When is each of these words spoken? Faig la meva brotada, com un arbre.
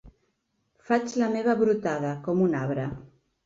Faig 0.87 1.13
la 1.23 1.29
meva 1.37 1.57
brotada, 1.61 2.17
com 2.29 2.45
un 2.51 2.61
arbre. 2.65 2.91